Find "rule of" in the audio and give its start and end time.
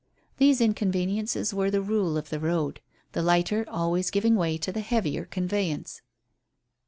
1.83-2.29